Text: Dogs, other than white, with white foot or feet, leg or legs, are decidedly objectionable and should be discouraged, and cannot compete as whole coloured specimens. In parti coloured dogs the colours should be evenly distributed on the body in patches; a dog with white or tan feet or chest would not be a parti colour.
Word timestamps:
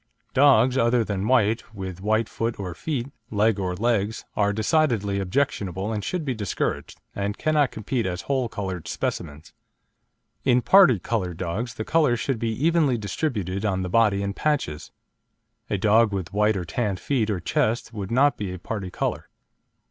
Dogs, 0.33 0.79
other 0.79 1.03
than 1.03 1.27
white, 1.27 1.75
with 1.75 2.01
white 2.01 2.27
foot 2.27 2.59
or 2.59 2.73
feet, 2.73 3.09
leg 3.29 3.59
or 3.59 3.75
legs, 3.75 4.25
are 4.35 4.51
decidedly 4.51 5.19
objectionable 5.19 5.93
and 5.93 6.03
should 6.03 6.25
be 6.25 6.33
discouraged, 6.33 6.99
and 7.13 7.37
cannot 7.37 7.69
compete 7.69 8.07
as 8.07 8.23
whole 8.23 8.49
coloured 8.49 8.87
specimens. 8.87 9.53
In 10.43 10.63
parti 10.63 10.97
coloured 10.97 11.37
dogs 11.37 11.75
the 11.75 11.85
colours 11.85 12.19
should 12.19 12.39
be 12.39 12.65
evenly 12.65 12.97
distributed 12.97 13.63
on 13.63 13.83
the 13.83 13.89
body 13.89 14.23
in 14.23 14.33
patches; 14.33 14.89
a 15.69 15.77
dog 15.77 16.11
with 16.11 16.33
white 16.33 16.57
or 16.57 16.65
tan 16.65 16.95
feet 16.95 17.29
or 17.29 17.39
chest 17.39 17.93
would 17.93 18.09
not 18.09 18.37
be 18.37 18.51
a 18.51 18.57
parti 18.57 18.89
colour. 18.89 19.29